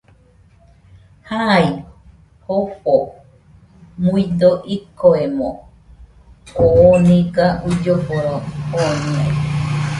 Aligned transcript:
Jai, 1.27 1.65
Jofo 2.47 2.95
nuido 4.01 4.51
ikoemo, 4.77 5.49
oo 6.67 6.91
niga 7.07 7.45
uilloforo 7.65 8.35
joniai 8.73 9.33